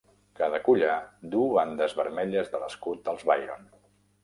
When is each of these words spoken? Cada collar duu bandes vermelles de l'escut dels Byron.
Cada 0.37 0.59
collar 0.67 0.95
duu 1.35 1.43
bandes 1.59 1.95
vermelles 2.01 2.51
de 2.55 2.65
l'escut 2.65 3.07
dels 3.11 3.31
Byron. 3.31 3.71